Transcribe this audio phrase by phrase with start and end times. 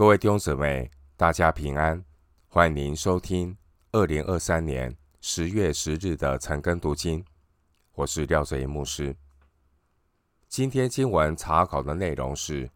[0.00, 2.02] 各位弟兄姊妹，大家平安，
[2.48, 3.54] 欢迎您收听
[3.92, 7.22] 二零二三年十月十日的晨更读经。
[7.92, 9.14] 我是廖泽一牧师。
[10.48, 12.66] 今天经文查考的内容是《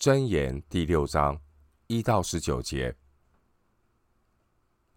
[0.00, 1.40] 箴言》第六章
[1.86, 2.90] 一到十九节，《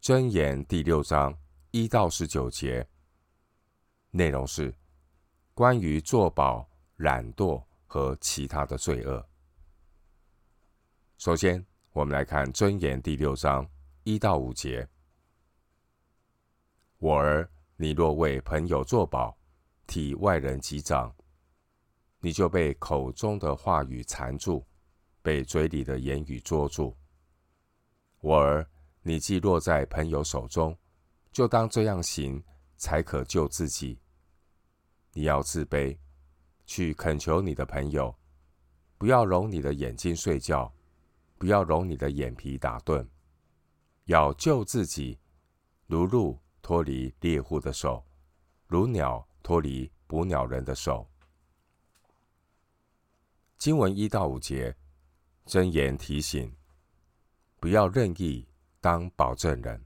[0.01, 1.37] 箴言》第六章
[1.69, 2.87] 一到十九节
[4.09, 4.73] 内容是
[5.53, 9.23] 关于作保、懒惰和其他的罪恶。
[11.23, 13.65] 首先，我们来看《箴言》第六章
[14.03, 14.85] 一到五节
[16.99, 19.33] ：“我儿，你若为朋友作保，
[19.87, 21.15] 替外人击掌，
[22.19, 24.67] 你就被口中的话语缠住，
[25.21, 26.93] 被嘴里的言语捉住。
[28.19, 28.69] 我儿，
[29.01, 30.77] 你既落在朋友手中，
[31.31, 32.43] 就当这样行，
[32.75, 33.97] 才可救自己。
[35.13, 35.97] 你要自卑，
[36.65, 38.13] 去恳求你的朋友，
[38.97, 40.69] 不要揉你的眼睛睡觉。”
[41.43, 43.05] 不要揉你的眼皮打盹，
[44.05, 45.19] 要救自己，
[45.87, 48.01] 如鹿脱离猎户的手，
[48.65, 51.05] 如鸟脱离捕鸟人的手。
[53.57, 54.73] 经文一到五节，
[55.45, 56.49] 箴言提醒：
[57.59, 58.47] 不要任意
[58.79, 59.85] 当保证人。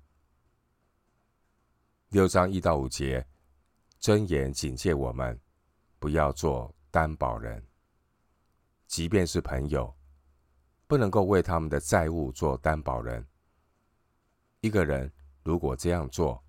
[2.09, 3.25] 六章一到五节，
[3.99, 5.41] 箴言警戒我们
[5.97, 7.65] 不要做担保人，
[8.85, 9.96] 即便是朋友。
[10.87, 13.25] 不能够为他们的债务做担保人。
[14.61, 15.11] 一个人
[15.43, 16.41] 如果这样做，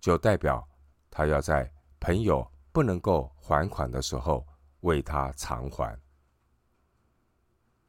[0.00, 0.68] 就代表
[1.08, 4.44] 他要在朋友不能够还款的时候
[4.80, 5.96] 为他偿还。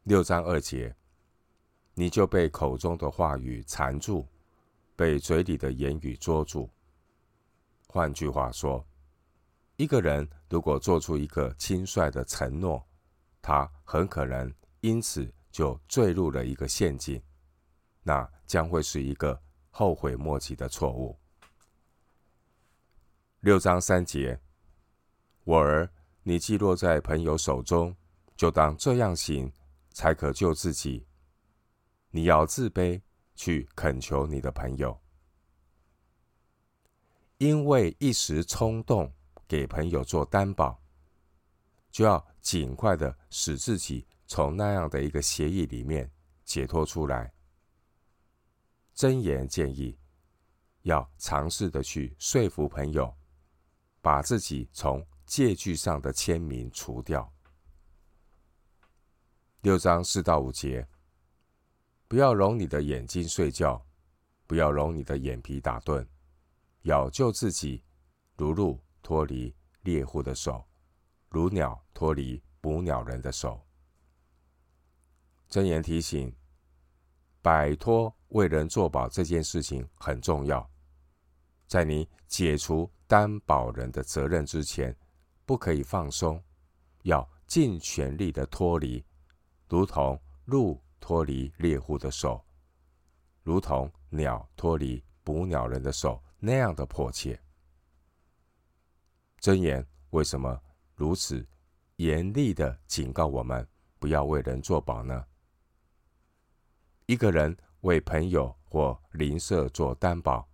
[0.04, 0.96] 六章二节，
[1.96, 4.28] 你就被口中的话语缠住，
[4.96, 6.70] 被嘴里的言语捉住。
[7.88, 8.86] 换句话说，
[9.76, 12.84] 一个人如果做出一个轻率的承诺，
[13.42, 15.32] 他很可能因此。
[15.52, 17.22] 就坠入了一个陷阱，
[18.04, 21.18] 那将会是一个后悔莫及的错误。
[23.40, 24.40] 六章三节，
[25.44, 25.90] 我儿，
[26.24, 27.96] 你既落在朋友手中，
[28.36, 29.52] 就当这样行，
[29.92, 31.08] 才可救自己。
[32.12, 33.02] 你要自卑，
[33.36, 35.00] 去恳求你的朋友，
[37.38, 39.14] 因为一时冲动
[39.48, 40.82] 给朋友做担保，
[41.90, 44.06] 就要尽快的使自己。
[44.30, 46.10] 从那样的一个协议里面
[46.46, 47.34] 解脱出来，
[48.96, 49.98] 箴言建议
[50.84, 53.12] 要尝试的去说服朋友，
[54.02, 57.34] 把自己从借据上的签名除掉。
[59.62, 60.88] 六章四到五节，
[62.08, 63.84] 不要揉你的眼睛睡觉，
[64.46, 66.08] 不要揉你的眼皮打盹，
[66.84, 67.84] 要救自己，
[68.38, 70.64] 如鹿脱离猎户的手，
[71.30, 73.66] 如鸟脱离捕鸟人的手。
[75.50, 76.32] 箴言提醒：
[77.42, 80.70] 摆脱为人作保这件事情很重要。
[81.66, 84.96] 在你解除担保人的责任之前，
[85.46, 86.40] 不可以放松，
[87.02, 89.04] 要尽全力的脱离，
[89.68, 92.46] 如同鹿脱离猎户的手，
[93.42, 97.40] 如同鸟脱离捕鸟人的手那样的迫切。
[99.42, 100.62] 箴言为什么
[100.94, 101.44] 如此
[101.96, 103.68] 严厉的警告我们
[103.98, 105.26] 不要为人作保呢？
[107.10, 110.48] 一个人为朋友或邻舍做担保，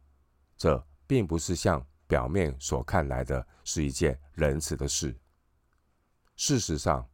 [0.56, 5.14] 这并不是像表面所看来的是一件仁慈的事。
[6.38, 7.06] 事实上，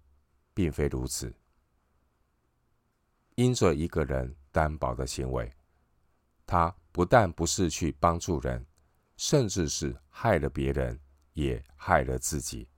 [0.54, 1.34] 并非如此。
[3.34, 5.52] 因着一个人担保的行为，
[6.46, 8.64] 他不但不是去帮助人，
[9.18, 11.00] 甚至是害了别人，
[11.34, 12.70] 也害了自己，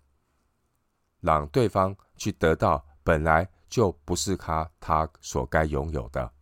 [1.20, 6.33] 让对方去得到本来就不是他他所该拥有的。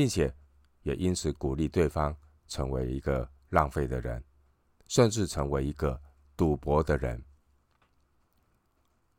[0.00, 0.34] 并且
[0.80, 2.16] 也因此鼓励对方
[2.48, 4.24] 成为一个浪费的人，
[4.88, 6.00] 甚至成为一个
[6.34, 7.22] 赌博的人。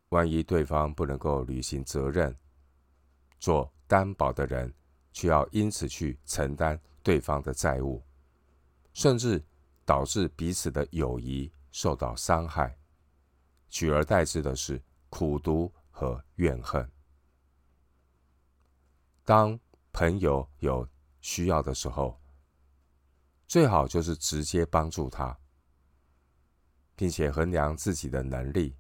[0.09, 2.36] 万一对方不能够履行责任，
[3.40, 4.74] 做担保的人
[5.13, 8.04] 却要因此去承担对方的债务，
[8.92, 9.39] 甚至
[9.86, 12.75] 导致彼此的友谊受到伤害，
[13.69, 14.81] 取而代之的是
[15.12, 16.92] 苦读和怨恨。
[19.24, 19.60] 当
[19.93, 20.88] 朋友有
[21.19, 22.19] 需要的时候，
[23.47, 25.38] 最好就是直接帮助他，
[26.95, 28.75] 并且衡量自己的能力，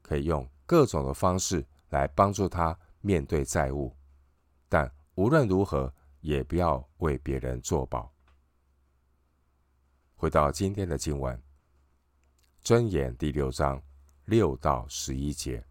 [0.00, 3.96] 可以用各种的方式来帮助他面对债务。
[4.68, 8.10] 但无论如何，也不要为别人作保。
[10.14, 11.36] 回到今天的经文，
[12.64, 13.82] 《箴言》第六章
[14.26, 15.66] 六到十一节，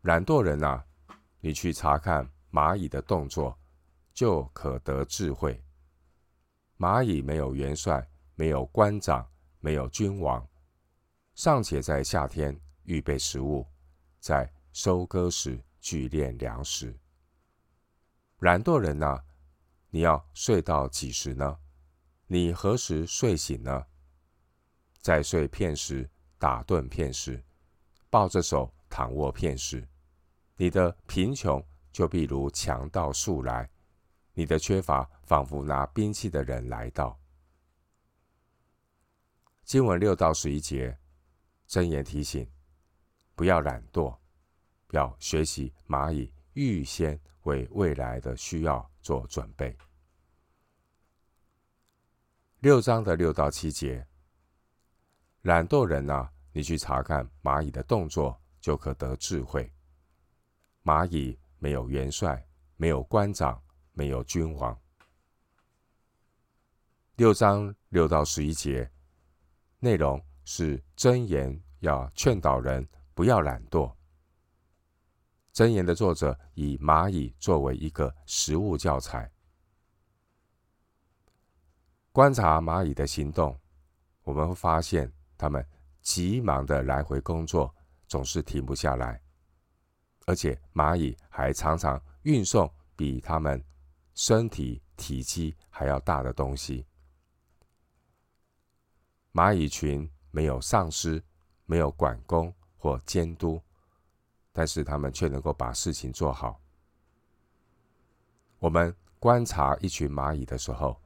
[0.00, 0.84] 懒惰人啊！
[1.40, 3.58] 你去查看蚂蚁的动作，
[4.12, 5.62] 就可得智慧。
[6.78, 9.28] 蚂蚁没有元帅，没有官长，
[9.60, 10.46] 没有君王，
[11.34, 13.66] 尚且在夏天预备食物，
[14.20, 16.98] 在收割时聚敛粮食。
[18.38, 19.24] 懒惰人啊，
[19.90, 21.58] 你要睡到几时呢？
[22.28, 23.86] 你何时睡醒呢？
[25.00, 26.08] 再睡片时，
[26.38, 27.42] 打盹片时，
[28.10, 29.88] 抱着手躺卧片时，
[30.56, 31.64] 你的贫穷
[31.98, 33.68] 就必如强盗速来。
[34.32, 37.18] 你的缺乏，仿佛拿兵器的人来到。
[39.64, 40.96] 经文六到十一节，
[41.68, 42.48] 箴言提醒：
[43.34, 44.16] 不要懒惰，
[44.92, 49.76] 要学习蚂蚁预先为未来的需要做准备。
[52.60, 54.06] 六章的六到七节，
[55.42, 59.68] 懒惰人啊，你去查看蚂蚁的动作，就可得智慧。
[60.84, 62.46] 蚂蚁没有元帅，
[62.76, 63.62] 没有官长。
[63.98, 64.80] 没有君王。
[67.16, 68.88] 六章六到十一节
[69.80, 73.92] 内容是箴言，要劝导人不要懒惰。
[75.52, 79.28] 箴言的作者以蚂蚁作为一个实物教材，
[82.12, 83.60] 观察蚂蚁的行动，
[84.22, 85.66] 我们会发现它们
[86.02, 87.74] 急忙的来回工作，
[88.06, 89.20] 总是停不下来，
[90.28, 93.64] 而且蚂蚁还常常运送比它们
[94.14, 96.84] 身体体积还要大的东西，
[99.32, 101.24] 蚂蚁群没有上司，
[101.64, 103.58] 没有管工或监督，
[104.52, 106.60] 但是他们却能够把事情做好。
[108.58, 111.00] 我们观察一群蚂蚁的时候，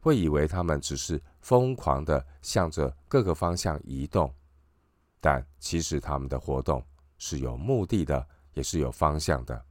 [0.00, 4.34] 会以为他们只是疯狂的向着各个方向移动，
[5.20, 6.84] 但其实他们的活动
[7.18, 9.64] 是有目的的，也是有方向的。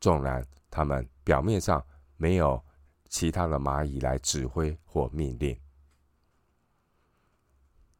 [0.00, 1.84] 纵然他们表面上，
[2.16, 2.62] 没有
[3.08, 5.58] 其他的蚂蚁来指挥或命令。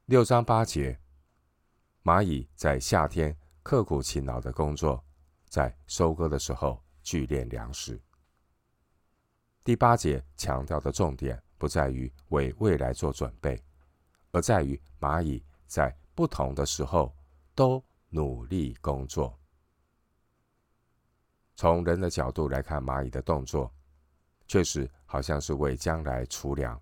[0.07, 0.99] 六章八节，
[2.03, 5.03] 蚂蚁在夏天刻苦勤劳的工作，
[5.49, 8.01] 在收割的时候聚敛粮食。
[9.63, 13.63] 第八节强调的重点不在于为未来做准备，
[14.33, 17.15] 而在于蚂蚁在不同的时候
[17.55, 19.39] 都努力工作。
[21.55, 23.73] 从人的角度来看，蚂蚁的动作。
[24.49, 26.79] 确实好像是为将来储粮。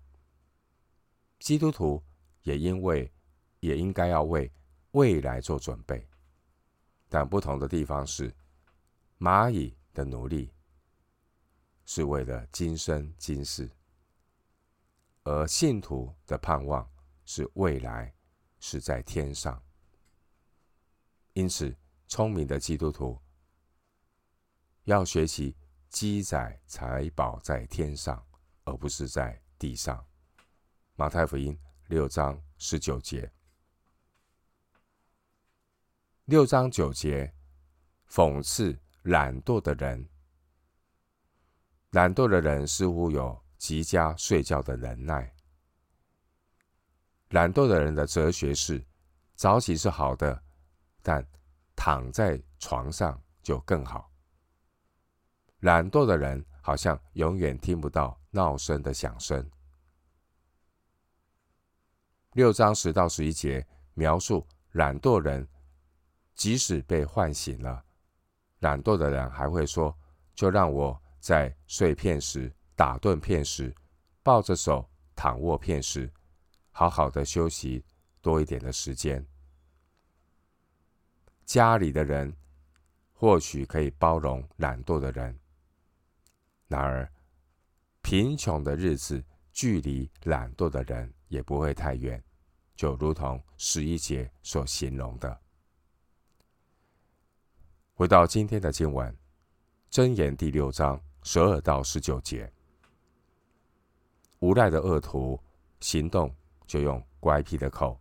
[1.39, 2.03] 基督徒
[2.41, 3.09] 也因为
[3.61, 4.51] 也应该要为
[4.91, 6.05] 未来做准备，
[7.07, 8.33] 但不同的地方是，
[9.19, 10.51] 蚂蚁的努力
[11.85, 13.69] 是为了今生今世，
[15.23, 16.89] 而信徒的盼望
[17.23, 18.13] 是未来
[18.59, 19.63] 是在天上。
[21.33, 21.73] 因此，
[22.07, 23.20] 聪明的基督徒
[24.83, 25.55] 要学习。
[25.91, 28.25] 积载财宝在天上，
[28.63, 30.01] 而不是在地上。
[30.95, 33.29] 马太福音六章十九节，
[36.23, 37.33] 六章九节
[38.09, 40.09] 讽刺懒惰的人。
[41.89, 45.35] 懒惰的人似乎有极佳睡觉的能耐。
[47.31, 48.81] 懒惰的人的哲学是：
[49.35, 50.41] 早起是好的，
[51.01, 51.27] 但
[51.75, 54.10] 躺在床上就更好。
[55.61, 59.47] 懒惰的人好像永远听不到闹声的响声。
[62.33, 65.47] 六章十到十一节描述懒惰人，
[66.33, 67.83] 即使被唤醒了，
[68.59, 69.95] 懒惰的人还会说
[70.33, 73.73] ：“就让我在睡片时、打盹片时、
[74.23, 76.11] 抱着手躺卧片时，
[76.71, 77.85] 好好的休息
[78.19, 79.23] 多一点的时间。”
[81.45, 82.35] 家里的人
[83.13, 85.37] 或许可以包容懒惰的人。
[86.71, 87.11] 然而，
[88.01, 92.23] 贫穷的日子距离懒惰的人也不会太远，
[92.77, 95.41] 就如同十一节所形容的。
[97.93, 99.13] 回到今天的经文，
[99.91, 102.49] 箴言第六章十二到十九节：
[104.39, 105.37] 无赖的恶徒
[105.81, 106.33] 行动
[106.65, 107.99] 就用乖僻的口，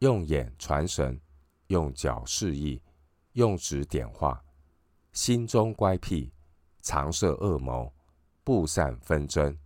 [0.00, 1.18] 用眼传神，
[1.68, 2.82] 用脚示意，
[3.34, 4.44] 用指点画，
[5.12, 6.33] 心中乖僻。
[6.84, 7.90] 常设恶谋，
[8.44, 9.58] 布散纷争，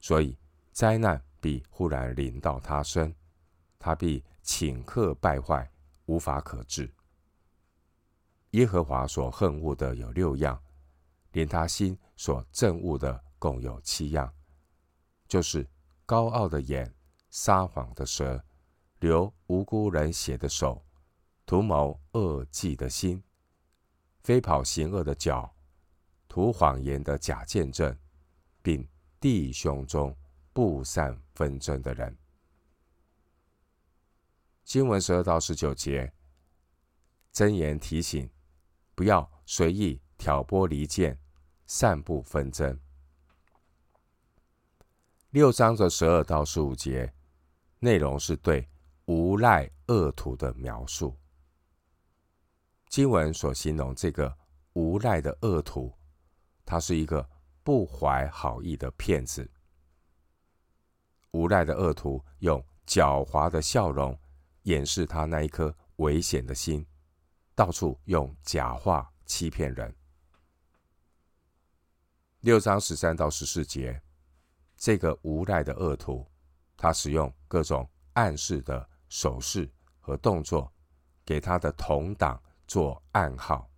[0.00, 0.34] 所以
[0.72, 3.14] 灾难必忽然临到他身，
[3.78, 5.70] 他必顷刻败坏，
[6.06, 6.90] 无法可治。
[8.52, 10.58] 耶和华所恨恶的有六样，
[11.32, 14.32] 连他心所憎恶的共有七样，
[15.28, 15.68] 就是
[16.06, 16.90] 高傲的眼、
[17.28, 18.42] 撒谎的舌、
[19.00, 20.82] 流无辜人血的手、
[21.44, 23.22] 图谋恶计的心、
[24.22, 25.54] 飞跑行恶的脚，
[26.38, 27.98] 吐谎言的假见证，
[28.62, 30.16] 并弟兄中
[30.52, 32.16] 布散纷争的人。
[34.62, 36.12] 经文十二到十九节，
[37.32, 38.30] 箴言提醒，
[38.94, 41.18] 不要随意挑拨离间，
[41.66, 42.78] 散布纷争。
[45.30, 47.12] 六章的十二到十五节，
[47.80, 48.68] 内容是对
[49.06, 51.18] 无赖恶徒的描述。
[52.88, 54.38] 经文所形容这个
[54.74, 55.92] 无赖的恶徒，
[56.68, 57.26] 他是一个
[57.64, 59.50] 不怀好意的骗子。
[61.30, 64.14] 无赖的恶徒用狡猾的笑容。
[64.64, 66.84] 掩饰他那一颗危险的心，
[67.54, 69.96] 到处用假话欺骗人。
[72.40, 73.98] 六章十三到十四节，
[74.76, 76.26] 这个无赖的恶徒，
[76.76, 80.70] 他使用各种暗示的手势和动作，
[81.24, 83.70] 给他的同党做暗号，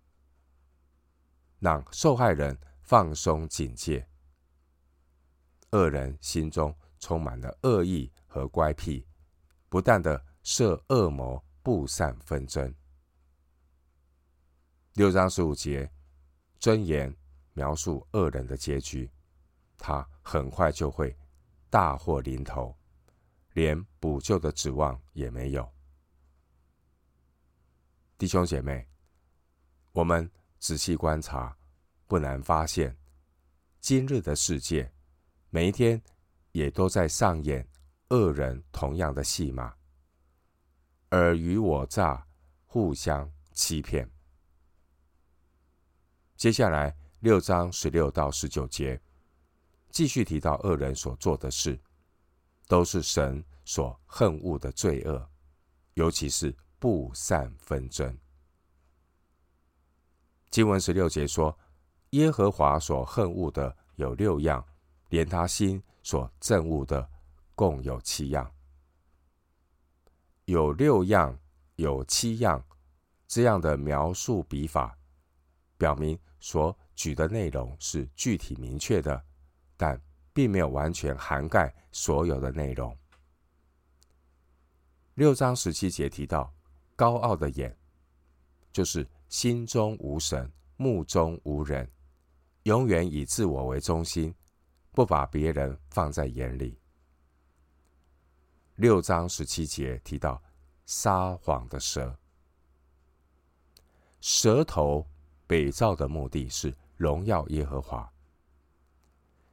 [1.59, 4.07] 让受害人放松警戒。
[5.71, 9.05] 恶人心中充满了恶意和乖僻，
[9.69, 10.25] 不断的。
[10.43, 12.73] 设恶魔，布散纷争。
[14.93, 15.87] 六章十五节，
[16.59, 17.15] 箴言
[17.53, 19.07] 描述恶人的结局，
[19.77, 21.15] 他很快就会
[21.69, 22.75] 大祸临头，
[23.53, 25.71] 连补救的指望也没有。
[28.17, 28.87] 弟兄姐妹，
[29.91, 31.55] 我们仔细观察，
[32.11, 32.97] 不难发现，
[33.79, 34.91] 今日的世界，
[35.49, 36.03] 每一天
[36.51, 37.65] 也都在上演
[38.09, 39.73] 恶人同样的戏码。
[41.11, 42.27] 尔虞我诈，
[42.65, 44.11] 互相欺骗。
[46.35, 49.01] 接下来六章十六到十九节，
[49.89, 51.79] 继续提到恶人所做的事，
[52.67, 55.29] 都是神所恨恶的罪恶，
[55.93, 58.13] 尤其是布散纷争。
[60.49, 61.57] 经文十六节说，
[62.11, 64.65] 耶和华所恨恶的有六样，
[65.09, 67.09] 连他心所憎恶的
[67.55, 68.51] 共有七样。
[70.45, 71.37] 有六样，
[71.75, 72.61] 有七样，
[73.27, 74.97] 这样的描述笔法，
[75.77, 79.23] 表明所举的内容是具体明确的，
[79.77, 79.99] 但
[80.33, 82.97] 并没有完全涵盖所有的内容。
[85.13, 86.53] 六章十七节提到，
[86.97, 87.73] 高傲的眼，
[88.73, 91.89] 就是心中无神，目中无人，
[92.63, 94.33] 永远以自我为中心，
[94.91, 96.79] 不把别人放在眼里。
[98.75, 100.41] 六章十七节提到
[100.85, 102.15] 撒谎的蛇，
[104.19, 105.07] 舌头
[105.47, 108.11] 被造的目的是荣耀耶和华。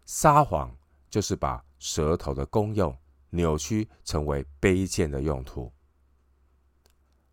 [0.04, 0.74] 撒谎
[1.08, 2.96] 就是把舌头的功用
[3.30, 5.72] 扭曲成为卑贱的用途。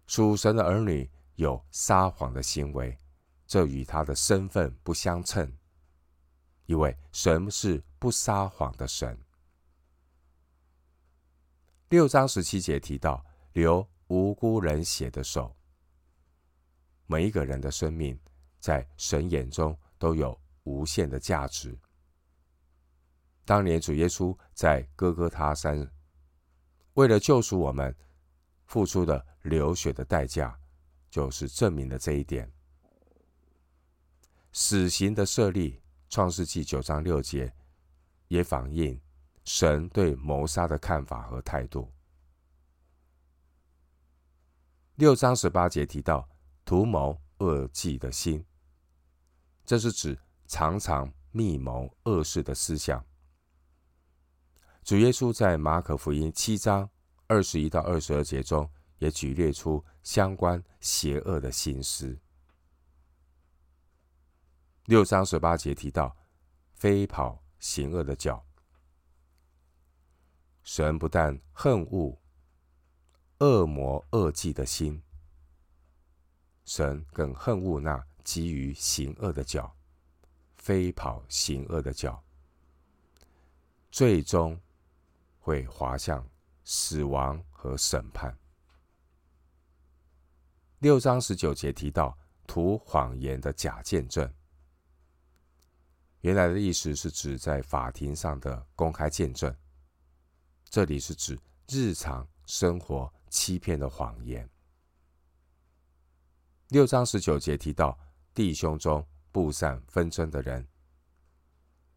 [0.08, 2.98] 属神的儿女有撒谎的行为，
[3.48, 5.52] 这与他的身份不相称，
[6.66, 9.18] 因为神是不撒谎的神。
[11.90, 15.56] 六章十七节提到流无辜人血的手，
[17.06, 18.20] 每一个人的生命
[18.60, 21.78] 在神眼中都有无限的价值。
[23.46, 25.90] 当年主耶稣在哥哥他山
[26.96, 27.96] 为了救赎我们，
[28.66, 30.60] 付出的流血的代价，
[31.12, 32.52] 就是证明了这一点。
[34.52, 35.80] 死刑的设立，
[36.16, 37.54] 创世纪九章六节
[38.30, 38.98] 也反映。
[39.44, 41.92] 神对谋杀的看法和态度。
[44.96, 46.26] 六章十八节提到
[46.64, 48.46] 图谋恶计的心，
[49.66, 50.18] 这是指
[50.48, 53.06] 常常密谋恶事的思想。
[54.86, 56.90] 主耶稣在马可福音七章
[57.28, 62.18] 二十一到二十二节中也举列出相关邪恶的心思。
[64.86, 66.16] 六章十八节提到
[66.76, 68.46] 飞跑行恶的脚。
[70.62, 72.22] 神不但恨恶
[73.40, 75.02] 恶魔恶计的心，
[76.66, 79.76] 神更恨恶那急于行恶的脚，
[80.58, 82.24] 飞跑行恶的脚，
[83.92, 84.60] 最终
[85.40, 86.28] 会滑向
[86.64, 88.38] 死亡和审判。
[90.78, 92.16] 六章十九节提到
[92.46, 94.32] 吐谎言的假见证，
[96.26, 99.56] 原来的意思是指在法庭上的公开见证。
[100.68, 101.38] 这里是指
[101.70, 104.50] 日常生活欺骗的谎言。
[106.70, 107.96] 六章十九节提到
[108.34, 110.68] 弟兄中布散纷争的人，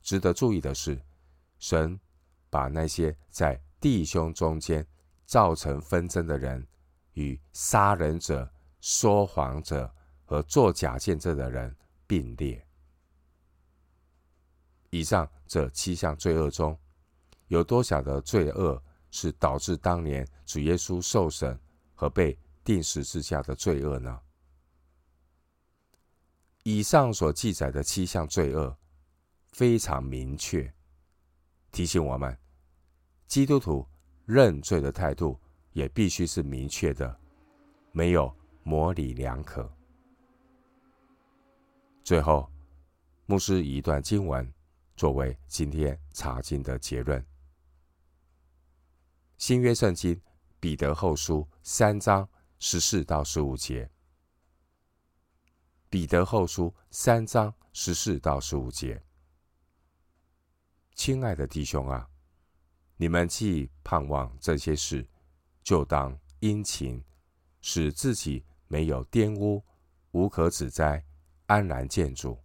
[0.02, 1.00] 值得注意的是，
[1.58, 1.99] 神
[2.50, 4.87] 把那些在弟兄中间
[5.25, 6.68] 造成纷争的人，
[7.14, 9.90] 与杀人者、说谎者、
[10.26, 11.75] 和作假见证的人
[12.06, 12.67] 并列。
[14.99, 16.76] 以上这七项罪恶中，
[17.47, 21.57] 有多少的罪恶是导致当年主耶稣受审
[21.95, 24.21] 和被钉十字架的罪恶呢？
[26.64, 28.76] 以上所记载的七项罪恶
[29.52, 30.69] 非常明确，
[31.71, 32.37] 提醒我们，
[33.28, 33.87] 基督徒
[34.26, 35.38] 认罪的态度
[35.73, 37.17] 也必须是明确的，
[37.93, 39.73] 没有模棱两可。
[42.02, 42.50] 最后，
[43.26, 44.52] 牧师一段经文
[44.99, 47.25] 作为今天查经的结论：
[49.37, 50.21] 新约圣经
[50.59, 52.28] 彼得后书三章
[52.59, 53.88] 十四到十五节。
[55.88, 59.00] 彼得后书三章十四到十五节，
[60.97, 62.11] 亲爱的弟兄啊，
[62.97, 65.07] 你们既盼望这些事，
[65.62, 67.00] 就当殷勤，
[67.61, 69.64] 使自己没有玷污，
[70.11, 71.07] 无可指摘，
[71.47, 72.37] 安然见主，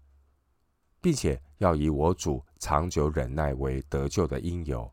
[1.03, 4.91] 并且要以我主长久忍耐为得救的因由。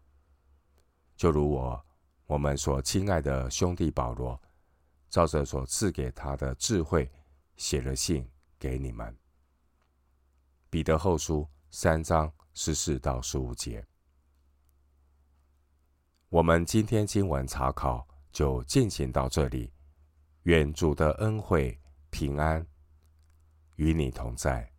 [1.16, 1.86] 就如我
[2.26, 4.38] 我们所亲爱的兄弟保罗，
[5.08, 7.10] 照着所赐给他的智慧，
[7.56, 8.28] 写了信。
[8.60, 9.10] 给你们，
[10.68, 11.40] 《彼得后书》
[11.70, 13.82] 三章十四到十五节。
[16.28, 19.72] 我们今天经文查考就进行到这里。
[20.42, 22.66] 愿主的恩惠平安
[23.76, 24.69] 与你同在。